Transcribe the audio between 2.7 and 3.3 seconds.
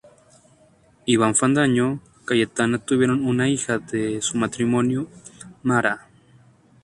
tuvieron